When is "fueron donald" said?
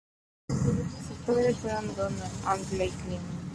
1.57-2.23